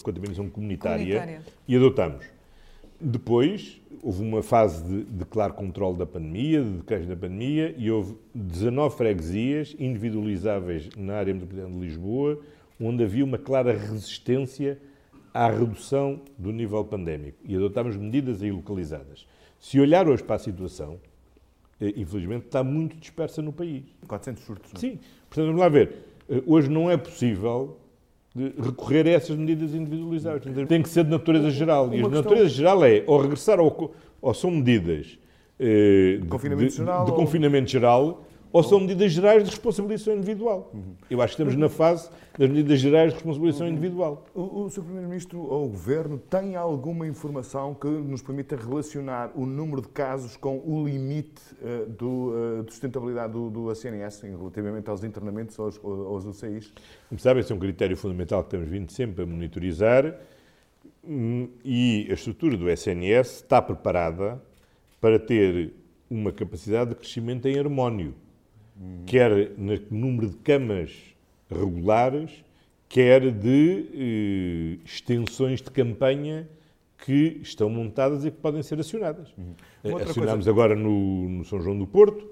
contaminação 0.01 0.49
comunitária, 0.49 1.19
comunitária. 1.19 1.41
e 1.67 1.75
adotámos. 1.75 2.25
Depois, 2.99 3.81
houve 4.01 4.23
uma 4.23 4.41
fase 4.41 4.83
de, 4.83 5.03
de 5.03 5.25
claro 5.25 5.53
controle 5.53 5.97
da 5.97 6.05
pandemia, 6.05 6.63
de 6.63 6.77
decreto 6.77 7.05
da 7.05 7.15
pandemia, 7.15 7.75
e 7.77 7.91
houve 7.91 8.15
19 8.33 8.95
freguesias 8.95 9.75
individualizáveis 9.77 10.89
na 10.95 11.15
área 11.15 11.33
metropolitana 11.33 11.73
de 11.73 11.85
Lisboa, 11.85 12.39
onde 12.79 13.03
havia 13.03 13.23
uma 13.23 13.37
clara 13.37 13.73
resistência 13.73 14.79
à 15.33 15.49
redução 15.49 16.21
do 16.37 16.51
nível 16.51 16.83
pandémico. 16.83 17.37
E 17.45 17.55
adotámos 17.55 17.95
medidas 17.95 18.41
aí 18.41 18.51
localizadas. 18.51 19.27
Se 19.59 19.79
olhar 19.79 20.07
hoje 20.07 20.23
para 20.23 20.37
a 20.37 20.39
situação, 20.39 20.99
eh, 21.79 21.93
infelizmente 21.97 22.45
está 22.45 22.63
muito 22.63 22.95
dispersa 22.95 23.41
no 23.41 23.53
país. 23.53 23.83
400 24.07 24.43
surtos, 24.43 24.73
não 24.73 24.77
é? 24.77 24.81
Sim. 24.81 24.99
Portanto, 25.29 25.45
vamos 25.45 25.59
lá 25.59 25.69
ver. 25.69 26.05
Eh, 26.29 26.41
hoje 26.45 26.69
não 26.69 26.89
é 26.89 26.97
possível 26.97 27.77
de 28.35 28.53
recorrer 28.59 29.07
a 29.07 29.11
essas 29.11 29.35
medidas 29.35 29.73
individualizadas. 29.73 30.43
Tem 30.67 30.81
que 30.81 30.89
ser 30.89 31.03
de 31.03 31.11
natureza 31.11 31.51
geral. 31.51 31.93
E 31.93 32.03
a 32.03 32.07
natureza 32.07 32.49
geral 32.49 32.83
é 32.83 33.03
ou 33.05 33.21
regressar 33.21 33.59
ao, 33.59 33.93
ou 34.21 34.33
são 34.33 34.49
medidas 34.49 35.19
eh, 35.59 36.17
de, 36.21 36.27
confinamento 36.27 36.73
geral, 36.73 37.05
de, 37.05 37.11
de 37.11 37.17
confinamento 37.17 37.69
geral 37.69 38.25
ou 38.53 38.61
são 38.61 38.79
medidas 38.79 39.11
gerais 39.11 39.43
de 39.43 39.49
responsabilização 39.49 40.13
individual. 40.13 40.69
Uhum. 40.71 40.93
Eu 41.09 41.19
acho 41.23 41.35
que 41.35 41.41
estamos 41.41 41.59
na 41.59 41.67
fase 41.67 42.07
das 42.37 42.47
medidas 42.47 42.79
gerais 42.79 43.09
de 43.09 43.15
responsabilização 43.15 43.65
uhum. 43.65 43.73
individual. 43.73 44.25
O, 44.35 44.61
o 44.61 44.69
Sr. 44.69 44.83
Primeiro-Ministro 44.83 45.39
ou 45.39 45.65
o 45.65 45.69
Governo 45.69 46.19
tem 46.19 46.55
alguma 46.55 47.07
informação 47.07 47.73
que 47.73 47.87
nos 47.87 48.21
permita 48.21 48.55
relacionar 48.55 49.31
o 49.33 49.47
número 49.47 49.81
de 49.81 49.87
casos 49.87 50.37
com 50.37 50.59
o 50.59 50.87
limite 50.87 51.41
uh, 51.61 51.89
do, 51.89 52.59
uh, 52.59 52.63
de 52.63 52.71
sustentabilidade 52.71 53.33
do, 53.33 53.49
do 53.49 53.71
ACNS 53.71 54.21
relativamente 54.21 54.87
aos 54.87 55.03
internamentos 55.03 55.57
ou 55.57 55.65
aos, 55.65 55.79
aos 55.83 56.25
UCIs? 56.25 56.71
Como 57.09 57.19
sabem, 57.19 57.41
esse 57.41 57.51
é 57.51 57.55
um 57.55 57.59
critério 57.59 57.97
fundamental 57.97 58.43
que 58.43 58.51
temos 58.51 58.69
vindo 58.69 58.91
sempre 58.91 59.23
a 59.23 59.25
monitorizar 59.25 60.15
hum, 61.03 61.49
e 61.65 62.05
a 62.07 62.13
estrutura 62.13 62.55
do 62.55 62.69
SNS 62.69 63.37
está 63.37 63.59
preparada 63.59 64.39
para 65.01 65.17
ter 65.17 65.73
uma 66.07 66.31
capacidade 66.31 66.91
de 66.91 66.97
crescimento 66.97 67.47
em 67.47 67.57
harmónio 67.57 68.13
quer 69.05 69.51
no 69.57 69.77
número 69.89 70.29
de 70.29 70.37
camas 70.37 70.91
regulares, 71.49 72.43
quer 72.89 73.31
de 73.31 73.85
eh, 73.93 74.85
extensões 74.85 75.61
de 75.61 75.71
campanha 75.71 76.47
que 76.97 77.39
estão 77.41 77.69
montadas 77.69 78.23
e 78.23 78.31
que 78.31 78.37
podem 78.37 78.63
ser 78.63 78.79
acionadas. 78.79 79.33
Uhum. 79.37 79.95
Acionámos 79.97 80.45
coisa... 80.45 80.49
agora 80.49 80.75
no, 80.75 81.29
no, 81.29 81.43
São 81.43 81.61
João 81.61 81.77
do 81.77 81.85
Porto, 81.85 82.29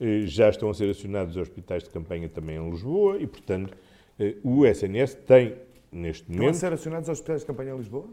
eh, 0.00 0.22
já 0.24 0.48
estão 0.48 0.70
a 0.70 0.74
ser 0.74 0.88
acionados 0.88 1.36
os 1.36 1.42
hospitais 1.42 1.84
de 1.84 1.90
campanha 1.90 2.28
também 2.28 2.56
em 2.56 2.70
Lisboa 2.70 3.18
e, 3.18 3.26
portanto, 3.26 3.76
eh, 4.18 4.36
o 4.42 4.64
SNS 4.66 5.14
tem, 5.26 5.56
neste 5.92 6.30
momento... 6.30 6.54
Estão 6.54 6.68
a 6.68 6.70
ser 6.70 6.72
acionados 6.72 7.08
os 7.08 7.12
hospitais 7.12 7.40
de 7.42 7.46
campanha 7.46 7.74
em 7.74 7.76
Lisboa? 7.76 8.08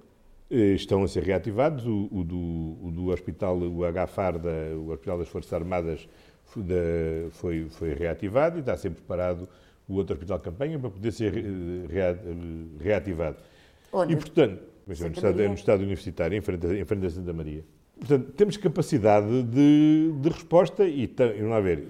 eh, 0.52 0.74
estão 0.74 1.04
a 1.04 1.08
ser 1.08 1.24
reativados. 1.24 1.86
O, 1.86 2.10
o, 2.12 2.24
do, 2.24 2.78
o 2.84 2.92
do, 2.94 3.08
hospital, 3.08 3.58
o 3.58 3.82
HFAR, 3.86 4.38
da, 4.38 4.76
o 4.76 4.92
Hospital 4.92 5.18
das 5.20 5.30
Forças 5.30 5.54
Armadas, 5.54 6.08
foi, 7.31 7.67
foi 7.70 7.93
reativado 7.93 8.58
e 8.58 8.60
está 8.60 8.74
a 8.74 8.77
ser 8.77 8.91
preparado 8.91 9.48
o 9.88 9.96
outro 9.96 10.13
hospital 10.13 10.38
de 10.38 10.43
campanha 10.43 10.79
para 10.79 10.89
poder 10.89 11.12
ser 11.12 11.34
reativado. 12.79 13.38
Onde? 13.91 14.13
E, 14.13 14.15
portanto, 14.15 14.63
mas 14.88 15.01
é 15.01 15.05
no, 15.05 15.13
estado, 15.13 15.41
é 15.41 15.48
no 15.48 15.53
estado 15.53 15.79
universitário, 15.81 16.38
em 16.38 16.41
frente, 16.41 16.67
em 16.67 16.86
frente 16.86 17.05
a 17.05 17.10
Santa 17.10 17.34
Maria. 17.34 17.63
Portanto, 18.00 18.31
temos 18.31 18.58
capacidade 18.58 19.43
de, 19.43 20.12
de 20.20 20.29
resposta 20.29 20.86
e, 20.86 21.08
vamos 21.17 21.50
lá 21.50 21.60
ver, 21.60 21.88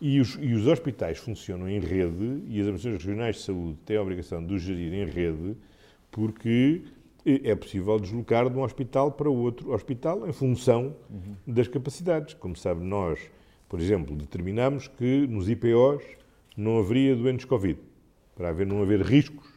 e 0.00 0.18
os, 0.20 0.38
e 0.40 0.54
os, 0.54 0.66
hospitais 0.66 1.18
funcionam 1.18 1.68
em 1.68 1.78
rede 1.78 2.42
e 2.48 2.60
as 2.60 2.66
administrações 2.66 3.04
regionais 3.04 3.36
de 3.36 3.42
saúde 3.42 3.78
têm 3.84 3.96
a 3.96 4.02
obrigação 4.02 4.44
de 4.44 4.54
os 4.54 4.62
gerir 4.62 4.94
em 4.94 5.04
rede 5.04 5.56
porque 6.10 6.82
é 7.24 7.54
possível 7.54 7.98
deslocar 7.98 8.48
de 8.48 8.56
um 8.56 8.62
hospital 8.62 9.12
para 9.12 9.28
outro 9.28 9.72
hospital 9.72 10.26
em 10.26 10.32
função 10.32 10.96
uhum. 11.10 11.36
das 11.46 11.68
capacidades. 11.68 12.32
Como 12.34 12.56
sabe, 12.56 12.82
nós, 12.82 13.20
por 13.70 13.80
exemplo, 13.80 14.16
determinamos 14.16 14.88
que 14.88 15.28
nos 15.28 15.48
IPOs 15.48 16.02
não 16.56 16.80
haveria 16.80 17.14
doentes 17.14 17.44
Covid, 17.44 17.78
para 18.34 18.48
haver, 18.48 18.66
não 18.66 18.82
haver 18.82 19.00
riscos 19.00 19.48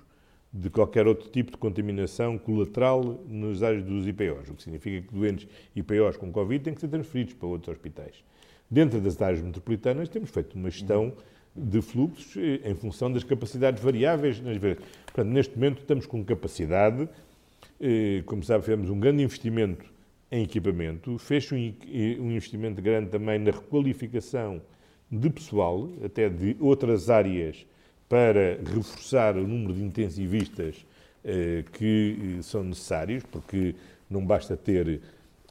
de 0.53 0.69
qualquer 0.69 1.07
outro 1.07 1.31
tipo 1.31 1.49
de 1.49 1.57
contaminação 1.57 2.37
colateral 2.37 3.19
nas 3.27 3.63
áreas 3.63 3.83
dos 3.83 4.07
IPOs, 4.07 4.49
o 4.49 4.53
que 4.53 4.61
significa 4.61 5.07
que 5.07 5.13
doentes 5.15 5.47
IPOs 5.75 6.15
com 6.15 6.31
Covid 6.31 6.63
têm 6.63 6.75
que 6.75 6.81
ser 6.81 6.89
transferidos 6.89 7.33
para 7.33 7.47
outros 7.47 7.75
hospitais. 7.75 8.23
Dentro 8.69 9.01
das 9.01 9.19
áreas 9.19 9.41
metropolitanas 9.41 10.07
temos 10.09 10.29
feito 10.29 10.53
uma 10.53 10.69
gestão 10.69 11.11
de 11.55 11.81
fluxos 11.81 12.37
eh, 12.37 12.69
em 12.69 12.75
função 12.75 13.11
das 13.11 13.23
capacidades 13.23 13.81
variáveis. 13.81 14.39
Portanto, 14.39 15.27
neste 15.27 15.55
momento 15.55 15.79
estamos 15.79 16.05
com 16.05 16.23
capacidade, 16.23 17.09
eh, 17.81 18.21
como 18.27 18.43
sabe, 18.43 18.63
fizemos 18.63 18.91
um 18.91 18.99
grande 18.99 19.23
investimento 19.23 19.91
em 20.33 20.41
equipamento, 20.41 21.15
fez 21.19 21.51
um 21.51 22.31
investimento 22.31 22.81
grande 22.81 23.11
também 23.11 23.37
na 23.37 23.51
requalificação 23.51 24.59
de 25.11 25.29
pessoal, 25.29 25.87
até 26.03 26.27
de 26.27 26.57
outras 26.59 27.07
áreas 27.07 27.67
para 28.09 28.57
reforçar 28.65 29.37
o 29.37 29.47
número 29.47 29.75
de 29.75 29.83
intensivistas 29.83 30.83
eh, 31.23 31.63
que 31.71 32.37
eh, 32.39 32.41
são 32.41 32.63
necessários, 32.63 33.23
porque 33.31 33.75
não 34.09 34.25
basta 34.25 34.57
ter 34.57 35.01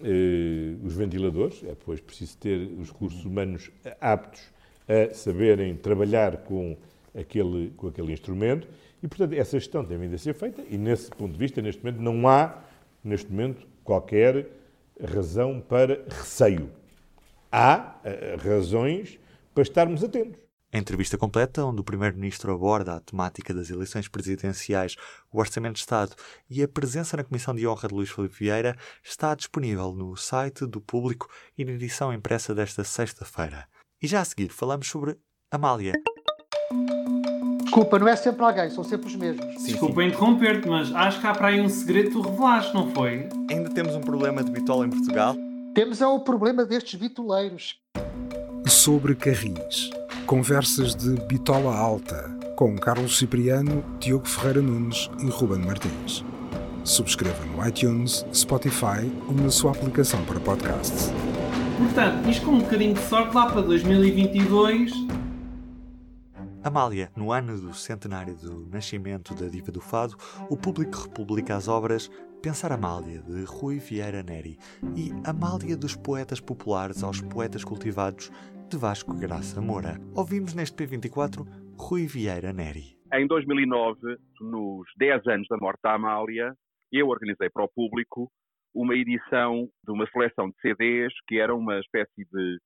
eh, 0.01 0.75
os 0.83 0.95
ventiladores, 0.97 1.63
é 1.63 1.69
depois 1.69 2.01
preciso 2.01 2.37
ter 2.39 2.69
os 2.77 2.91
recursos 2.91 3.25
humanos 3.25 3.71
aptos 4.01 4.43
a 4.89 5.15
saberem 5.15 5.77
trabalhar 5.77 6.39
com 6.39 6.77
aquele, 7.15 7.71
com 7.77 7.87
aquele 7.87 8.13
instrumento. 8.13 8.67
E, 9.01 9.07
portanto, 9.07 9.33
essa 9.35 9.61
gestão 9.61 9.85
tem 9.85 9.97
vindo 9.97 10.15
a 10.17 10.19
ser 10.19 10.35
feita 10.35 10.61
e, 10.69 10.77
nesse 10.77 11.09
ponto 11.11 11.35
de 11.35 11.39
vista, 11.39 11.63
neste 11.63 11.85
momento, 11.85 12.03
não 12.03 12.27
há, 12.29 12.65
neste 13.05 13.31
momento, 13.31 13.65
qualquer 13.85 14.62
razão 15.01 15.61
para 15.61 16.05
receio. 16.09 16.71
Há 17.51 17.97
uh, 18.05 18.49
razões 18.49 19.19
para 19.55 19.63
estarmos 19.63 20.03
atentos. 20.03 20.41
A 20.75 20.79
entrevista 20.79 21.19
completa, 21.19 21.63
onde 21.67 21.83
o 21.83 21.85
Primeiro-Ministro 21.85 22.51
aborda 22.51 22.95
a 22.95 23.01
temática 23.01 23.53
das 23.53 23.69
eleições 23.69 24.09
presidenciais, 24.09 24.97
o 25.31 25.39
Orçamento 25.39 25.75
de 25.75 25.81
Estado 25.81 26.17
e 26.49 26.63
a 26.63 26.69
presença 26.69 27.15
na 27.15 27.25
Comissão 27.25 27.55
de 27.55 27.69
Honra 27.69 27.89
de 27.89 27.95
Luís 27.95 28.11
Filipe 28.11 28.37
Vieira, 28.39 28.75
está 29.05 29.35
disponível 29.35 29.93
no 29.93 30.17
site 30.17 30.65
do 30.65 30.81
Público 30.81 31.29
e 31.59 31.65
na 31.65 31.73
edição 31.73 32.11
impressa 32.11 32.55
desta 32.55 32.85
sexta-feira. 32.85 33.69
E 34.03 34.07
já 34.07 34.23
a 34.23 34.25
seguir 34.25 34.49
falamos 34.49 34.89
sobre 34.89 35.19
Amália. 35.51 35.93
Desculpa, 37.73 37.99
não 37.99 38.07
é 38.07 38.15
sempre 38.15 38.45
alguém, 38.45 38.69
são 38.69 38.85
sempre 38.85 39.07
os 39.07 39.17
mesmos. 39.17 39.47
Sim, 39.57 39.73
Desculpa 39.73 40.05
interromper-te, 40.05 40.69
mas 40.69 40.95
acho 40.95 41.19
que 41.23 41.27
há 41.27 41.33
para 41.33 41.49
aí 41.49 41.59
um 41.59 41.71
segredo 41.71 42.09
que 42.09 42.13
tu 42.13 42.21
revelaste, 42.21 42.75
não 42.75 42.91
foi? 42.91 43.31
Ainda 43.51 43.71
temos 43.71 43.97
um 43.97 44.01
problema 44.03 44.45
de 44.45 44.51
bitola 44.51 44.85
em 44.85 44.91
Portugal? 44.91 45.35
Temos 45.75 46.03
é 46.03 46.07
o 46.07 46.21
problema 46.21 46.67
destes 46.67 47.01
bitoleiros. 47.01 47.81
Sobre 48.67 49.15
Carris 49.15 49.91
Conversas 50.27 50.95
de 50.95 51.15
Bitola 51.27 51.75
Alta, 51.75 52.31
com 52.57 52.77
Carlos 52.77 53.17
Cipriano, 53.17 53.83
Diogo 53.99 54.29
Ferreira 54.29 54.61
Nunes 54.61 55.11
e 55.19 55.31
Ruben 55.31 55.61
Martins. 55.61 56.23
Subscreva 56.85 57.43
no 57.47 57.67
iTunes, 57.67 58.27
Spotify 58.35 59.11
ou 59.27 59.35
na 59.35 59.49
sua 59.49 59.71
aplicação 59.71 60.23
para 60.27 60.39
podcasts. 60.41 61.11
Portanto, 61.79 62.29
isto 62.29 62.45
com 62.45 62.53
um 62.53 62.59
bocadinho 62.59 62.93
de 62.93 63.01
sorte 63.01 63.35
lá 63.35 63.47
para 63.47 63.63
2022. 63.63 65.22
Amália, 66.65 67.11
no 67.17 67.33
ano 67.33 67.61
do 67.61 67.75
centenário 67.75 68.37
do 68.37 68.69
nascimento 68.71 69.35
da 69.35 69.49
Diva 69.49 69.73
do 69.73 69.81
Fado, 69.81 70.15
o 70.49 70.57
público 70.57 70.97
republica 71.09 71.57
as 71.57 71.67
obras 71.67 72.09
Pensar 72.41 72.71
Amália, 72.71 73.21
de 73.21 73.43
Rui 73.45 73.81
Vieira 73.81 74.23
Neri, 74.23 74.57
e 74.97 75.11
Amália 75.29 75.77
dos 75.77 75.97
Poetas 75.97 76.41
Populares 76.41 77.03
aos 77.03 77.21
Poetas 77.21 77.65
Cultivados, 77.65 78.31
de 78.71 78.77
Vasco 78.77 79.13
Graça 79.13 79.61
Moura. 79.61 79.99
Ouvimos 80.15 80.55
neste 80.55 80.77
P24 80.77 81.45
Rui 81.77 82.07
Vieira 82.07 82.53
Neri. 82.53 82.97
Em 83.13 83.27
2009, 83.27 84.17
nos 84.41 84.87
10 84.99 85.27
anos 85.27 85.49
da 85.49 85.57
morte 85.57 85.81
da 85.83 85.95
Amália, 85.95 86.55
eu 86.93 87.09
organizei 87.09 87.51
para 87.51 87.65
o 87.65 87.69
público 87.69 88.31
uma 88.73 88.95
edição 88.95 89.69
de 89.85 89.93
uma 89.93 90.07
seleção 90.13 90.49
de 90.49 90.55
CDs 90.61 91.13
que 91.27 91.41
era 91.41 91.53
uma 91.53 91.81
espécie 91.81 92.25
de 92.33 92.59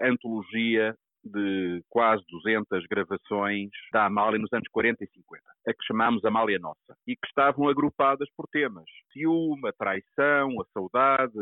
antologia 0.00 0.94
de 1.24 1.82
quase 1.88 2.24
200 2.28 2.86
gravações 2.86 3.70
da 3.92 4.06
Amália 4.06 4.38
nos 4.38 4.52
anos 4.52 4.68
40 4.70 5.04
e 5.04 5.06
50, 5.08 5.42
a 5.66 5.72
que 5.72 5.84
chamámos 5.84 6.24
Amália 6.24 6.58
Nossa, 6.58 6.96
e 7.06 7.14
que 7.14 7.26
estavam 7.26 7.68
agrupadas 7.68 8.28
por 8.36 8.46
temas: 8.48 8.84
ciúme, 9.12 9.68
a 9.68 9.72
traição, 9.72 10.60
a 10.60 10.64
saudade, 10.72 11.38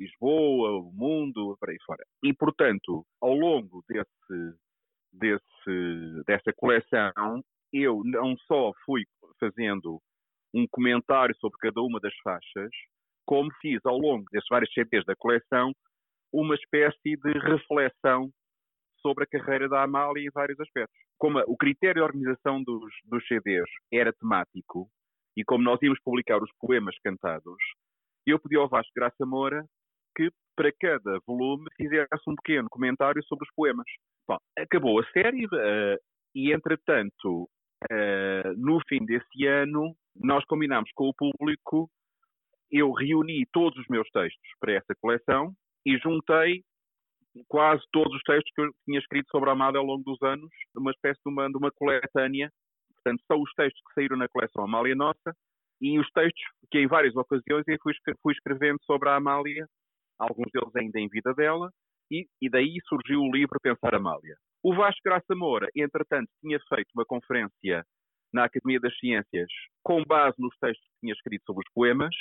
Lisboa, 0.00 0.78
o 0.78 0.90
mundo, 0.92 1.56
para 1.60 1.72
aí 1.72 1.78
fora. 1.84 2.02
E, 2.22 2.32
portanto, 2.32 3.04
ao 3.20 3.34
longo 3.34 3.84
desse, 3.86 4.58
desse, 5.12 6.24
dessa 6.26 6.52
coleção, 6.56 7.42
eu 7.72 8.02
não 8.04 8.36
só 8.46 8.72
fui 8.84 9.04
fazendo 9.38 10.00
um 10.54 10.66
comentário 10.70 11.36
sobre 11.38 11.58
cada 11.58 11.82
uma 11.82 12.00
das 12.00 12.14
faixas, 12.22 12.70
como 13.26 13.52
fiz 13.60 13.84
ao 13.84 13.98
longo 13.98 14.24
desses 14.32 14.48
vários 14.48 14.72
CDs 14.72 15.04
da 15.04 15.14
coleção 15.14 15.72
uma 16.32 16.54
espécie 16.54 17.16
de 17.16 17.32
reflexão 17.38 18.30
sobre 19.00 19.24
a 19.24 19.26
carreira 19.26 19.68
da 19.68 19.82
Amália 19.82 20.26
em 20.26 20.30
vários 20.32 20.58
aspectos. 20.60 20.96
Como 21.18 21.38
o 21.46 21.56
critério 21.56 22.02
de 22.02 22.06
organização 22.06 22.62
dos, 22.62 22.92
dos 23.04 23.26
CDs 23.26 23.68
era 23.92 24.12
temático, 24.12 24.88
e 25.36 25.44
como 25.44 25.64
nós 25.64 25.80
íamos 25.82 26.00
publicar 26.02 26.42
os 26.42 26.50
poemas 26.60 26.96
cantados, 27.04 27.58
eu 28.26 28.38
pedi 28.38 28.56
ao 28.56 28.68
Vasco 28.68 28.92
Graça 28.94 29.24
Moura 29.24 29.64
que 30.16 30.30
para 30.56 30.72
cada 30.72 31.20
volume 31.26 31.66
fizesse 31.76 32.08
um 32.26 32.34
pequeno 32.34 32.68
comentário 32.68 33.22
sobre 33.24 33.44
os 33.46 33.54
poemas. 33.54 33.86
Bom, 34.26 34.36
acabou 34.58 35.00
a 35.00 35.06
série 35.12 35.46
uh, 35.46 35.98
e, 36.34 36.52
entretanto, 36.52 37.48
uh, 37.90 38.52
no 38.56 38.80
fim 38.88 39.04
desse 39.04 39.46
ano, 39.46 39.94
nós 40.16 40.44
combinámos 40.46 40.90
com 40.94 41.08
o 41.08 41.14
público, 41.14 41.88
eu 42.70 42.90
reuni 42.92 43.46
todos 43.52 43.78
os 43.78 43.86
meus 43.88 44.08
textos 44.10 44.50
para 44.60 44.72
essa 44.72 44.94
coleção 45.00 45.52
e 45.86 45.96
juntei 45.98 46.64
quase 47.46 47.82
todos 47.92 48.14
os 48.14 48.22
textos 48.22 48.52
que 48.54 48.60
eu 48.60 48.70
tinha 48.84 48.98
escrito 48.98 49.28
sobre 49.30 49.50
a 49.50 49.52
Amália 49.52 49.78
ao 49.78 49.86
longo 49.86 50.02
dos 50.04 50.20
anos, 50.22 50.50
uma 50.76 50.90
espécie 50.90 51.20
de 51.24 51.30
uma, 51.32 51.48
de 51.48 51.56
uma 51.56 51.70
coletânea. 51.70 52.50
Portanto, 52.94 53.22
são 53.26 53.40
os 53.40 53.52
textos 53.54 53.80
que 53.86 53.94
saíram 53.94 54.16
na 54.16 54.28
coleção 54.28 54.64
Amália 54.64 54.94
Nossa 54.94 55.34
e 55.80 55.98
os 55.98 56.08
textos 56.10 56.42
que 56.70 56.78
em 56.78 56.86
várias 56.86 57.14
ocasiões 57.14 57.64
eu 57.66 57.76
fui, 57.82 57.94
fui 58.22 58.32
escrevendo 58.32 58.78
sobre 58.84 59.08
a 59.08 59.16
Amália, 59.16 59.66
alguns 60.18 60.50
deles 60.52 60.74
ainda 60.74 60.98
em 60.98 61.08
vida 61.08 61.32
dela, 61.34 61.70
e, 62.10 62.26
e 62.40 62.50
daí 62.50 62.78
surgiu 62.88 63.20
o 63.20 63.30
livro 63.30 63.60
Pensar 63.62 63.94
Amália. 63.94 64.36
O 64.62 64.74
Vasco 64.74 65.00
Graça 65.04 65.34
Moura, 65.34 65.68
entretanto, 65.76 66.28
tinha 66.40 66.58
feito 66.68 66.88
uma 66.94 67.04
conferência 67.04 67.84
na 68.32 68.44
Academia 68.44 68.80
das 68.80 68.96
Ciências 68.98 69.48
com 69.82 70.02
base 70.04 70.34
nos 70.38 70.54
textos 70.58 70.84
que 70.84 71.00
tinha 71.00 71.12
escrito 71.12 71.44
sobre 71.46 71.62
os 71.66 71.72
poemas 71.72 72.14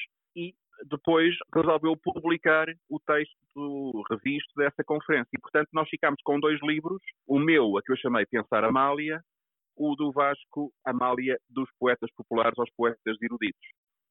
depois 0.85 1.35
resolveu 1.53 1.95
publicar 1.97 2.67
o 2.89 2.99
texto 2.99 4.03
revisto 4.09 4.53
dessa 4.55 4.83
conferência. 4.83 5.29
E, 5.33 5.39
portanto, 5.39 5.69
nós 5.73 5.89
ficámos 5.89 6.21
com 6.23 6.39
dois 6.39 6.59
livros, 6.61 7.01
o 7.25 7.39
meu, 7.39 7.77
a 7.77 7.81
que 7.81 7.91
eu 7.91 7.97
chamei 7.97 8.25
Pensar 8.25 8.63
Amália, 8.63 9.21
o 9.75 9.95
do 9.95 10.11
Vasco, 10.11 10.71
Amália, 10.85 11.39
dos 11.49 11.69
poetas 11.79 12.11
populares 12.15 12.57
aos 12.57 12.69
poetas 12.75 13.21
eruditos. 13.21 13.67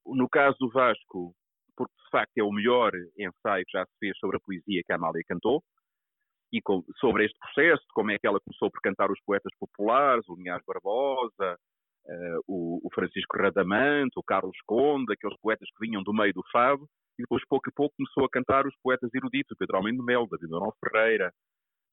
No 0.06 0.28
caso 0.28 0.56
do 0.60 0.70
Vasco, 0.70 1.34
porque 1.76 1.92
de 2.04 2.10
facto 2.10 2.38
é 2.38 2.42
o 2.42 2.52
melhor 2.52 2.92
ensaio 3.18 3.64
que 3.66 3.72
já 3.72 3.84
se 3.84 3.92
fez 3.98 4.16
sobre 4.18 4.36
a 4.36 4.40
poesia 4.40 4.82
que 4.84 4.92
a 4.92 4.96
Amália 4.96 5.22
cantou, 5.26 5.62
e 6.52 6.60
sobre 6.98 7.26
este 7.26 7.38
processo, 7.38 7.84
como 7.92 8.12
é 8.12 8.18
que 8.18 8.26
ela 8.26 8.40
começou 8.40 8.70
por 8.70 8.80
cantar 8.80 9.10
os 9.10 9.20
poetas 9.22 9.52
populares, 9.58 10.26
o 10.28 10.36
Linhares 10.36 10.64
Barbosa, 10.64 11.58
Francisco 12.96 13.36
Radamante, 13.38 14.18
o 14.18 14.22
Carlos 14.22 14.56
Conde, 14.66 15.12
aqueles 15.12 15.38
poetas 15.40 15.68
que 15.70 15.86
vinham 15.86 16.02
do 16.02 16.14
meio 16.14 16.32
do 16.32 16.42
fado, 16.50 16.88
e 17.18 17.22
depois, 17.22 17.42
pouco 17.46 17.68
a 17.68 17.72
pouco, 17.72 17.94
começou 17.96 18.24
a 18.24 18.30
cantar 18.30 18.66
os 18.66 18.74
poetas 18.82 19.12
eruditos, 19.14 19.52
o 19.52 19.56
Pedro 19.56 19.76
Almeida 19.76 20.02
Melo, 20.02 20.28
David 20.28 20.48
Dorão 20.48 20.72
Ferreira, 20.80 21.32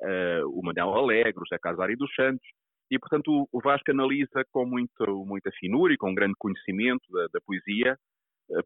uh, 0.01 0.47
o 0.49 0.63
Manuel 0.63 0.95
Alegre, 0.95 1.37
o 1.37 1.45
José 1.45 1.59
Casário 1.61 1.97
dos 1.97 2.13
Santos, 2.15 2.45
e, 2.89 2.97
portanto, 2.97 3.47
o 3.51 3.61
Vasco 3.61 3.91
analisa 3.91 4.43
com 4.51 4.65
muito, 4.65 5.25
muita 5.25 5.51
finura 5.59 5.93
e 5.93 5.97
com 5.97 6.13
grande 6.13 6.35
conhecimento 6.37 7.03
da, 7.11 7.27
da 7.33 7.41
poesia 7.41 7.97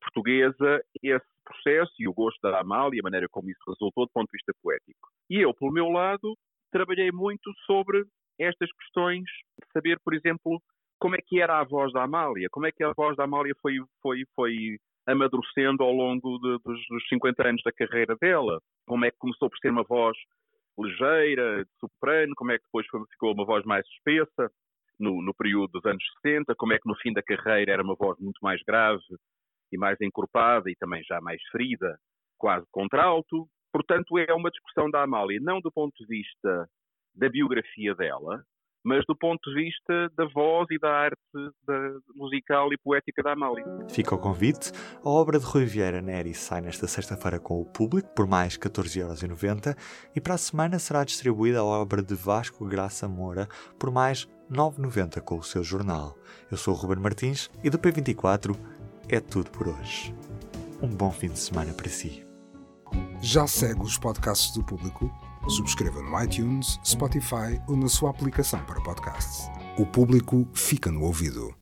portuguesa 0.02 0.82
esse 1.04 1.26
processo 1.44 1.94
e 2.00 2.08
o 2.08 2.14
gosto 2.14 2.40
da 2.42 2.60
Amália, 2.60 3.00
a 3.00 3.04
maneira 3.04 3.28
como 3.30 3.50
isso 3.50 3.62
resultou 3.68 4.06
do 4.06 4.12
ponto 4.12 4.28
de 4.28 4.38
vista 4.38 4.54
poético. 4.62 5.08
E 5.30 5.38
eu, 5.40 5.54
pelo 5.54 5.72
meu 5.72 5.88
lado, 5.90 6.36
trabalhei 6.72 7.12
muito 7.12 7.54
sobre 7.66 8.04
estas 8.40 8.70
questões 8.74 9.24
saber, 9.72 10.00
por 10.04 10.14
exemplo, 10.14 10.62
como 11.00 11.16
é 11.16 11.20
que 11.20 11.42
era 11.42 11.60
a 11.60 11.64
voz 11.64 11.94
da 11.94 12.04
Amália, 12.04 12.48
como 12.52 12.66
é 12.66 12.72
que 12.72 12.84
a 12.84 12.94
voz 12.94 13.16
da 13.16 13.24
Amália 13.24 13.54
foi, 13.62 13.76
foi, 14.02 14.24
foi 14.36 14.78
amadurecendo 15.08 15.84
ao 15.84 15.92
longo 15.92 16.38
de, 16.40 16.58
dos, 16.64 16.88
dos 16.90 17.08
50 17.08 17.48
anos 17.48 17.62
da 17.64 17.72
carreira 17.72 18.16
dela, 18.20 18.60
como 18.86 19.06
é 19.06 19.12
que 19.12 19.18
começou 19.18 19.50
por 19.50 19.58
ser 19.60 19.72
uma 19.72 19.84
voz 19.84 20.18
ligeira, 20.80 21.64
de 21.64 21.72
soprano, 21.80 22.34
como 22.36 22.52
é 22.52 22.58
que 22.58 22.66
depois 22.66 22.86
ficou 23.12 23.34
uma 23.34 23.46
voz 23.46 23.66
mais 23.66 23.86
espessa 23.88 24.52
no, 25.00 25.22
no, 25.22 25.34
período 25.34 25.72
dos 25.72 25.86
anos 25.86 26.04
60, 26.24 26.56
como 26.56 26.74
é 26.74 26.80
que 26.80 26.88
no 26.88 26.96
fim 26.98 27.14
da 27.14 27.24
carreira 27.24 27.74
era 27.74 27.84
uma 27.84 27.96
voz 27.96 28.18
muito 28.20 28.40
mais 28.42 28.62
grave 28.64 29.02
e 29.72 29.78
mais 29.78 30.00
encorpada 30.02 30.70
e 30.70 30.76
também 30.76 31.04
já 31.04 31.20
mais 31.22 31.42
ferida, 31.52 31.98
quase 32.38 32.66
contralto. 32.72 33.48
Portanto, 33.72 34.18
é 34.18 34.34
uma 34.34 34.50
discussão 34.50 34.90
da 34.90 35.04
Amália, 35.04 35.40
não 35.42 35.60
do 35.60 35.72
ponto 35.72 35.94
de 35.98 36.06
vista 36.06 36.70
da 37.16 37.30
biografia 37.30 37.96
dela, 37.96 38.44
mas 38.88 39.04
do 39.06 39.14
ponto 39.18 39.50
de 39.50 39.66
vista 39.66 40.10
da 40.16 40.26
voz 40.34 40.66
e 40.72 40.80
da 40.80 40.90
arte 40.90 41.18
da 41.68 41.78
musical 42.16 42.72
e 42.72 42.78
poética 42.78 43.22
da 43.22 43.34
Amália. 43.34 43.66
Fica 43.90 44.16
o 44.16 44.18
convite. 44.18 44.72
A 45.04 45.10
obra 45.10 45.38
de 45.38 45.46
Rui 45.46 45.66
Vieira 45.66 46.02
Neri 46.02 46.34
sai 46.34 46.62
nesta 46.62 46.88
sexta-feira 46.88 47.38
com 47.38 47.60
o 47.60 47.66
público 47.66 48.08
por 48.16 48.26
mais 48.26 48.58
14,90€ 48.58 49.76
e 50.16 50.22
para 50.22 50.36
a 50.36 50.38
semana 50.38 50.80
será 50.80 51.04
distribuída 51.04 51.60
a 51.60 51.66
obra 51.66 52.02
de 52.02 52.16
Vasco 52.16 52.66
Graça 52.66 53.10
Moura 53.10 53.50
por 53.78 53.92
mais 53.92 54.26
9,90€ 54.50 55.20
com 55.20 55.38
o 55.38 55.44
seu 55.44 55.66
jornal. 55.66 56.16
Eu 56.50 56.56
sou 56.56 56.74
o 56.74 56.78
Ruben 56.78 57.04
Martins 57.04 57.52
e 57.62 57.70
do 57.70 57.78
P24 57.78 58.56
é 59.10 59.20
tudo 59.20 59.52
por 59.52 59.68
hoje. 59.68 60.16
Um 60.82 60.88
bom 60.88 61.12
fim 61.12 61.28
de 61.28 61.40
semana 61.40 61.74
para 61.74 61.90
si. 61.90 62.26
Já 63.22 63.46
segue 63.48 63.82
os 63.82 63.98
podcasts 63.98 64.56
do 64.56 64.64
público? 64.64 65.12
Subscreva 65.50 66.02
no 66.02 66.24
iTunes, 66.24 66.80
Spotify 66.84 67.62
ou 67.68 67.78
na 67.78 67.88
sua 67.88 68.10
aplicação 68.10 68.60
para 68.66 68.82
podcasts. 68.82 69.50
O 69.78 69.86
público 69.86 70.48
fica 70.54 70.92
no 70.92 71.04
ouvido. 71.04 71.54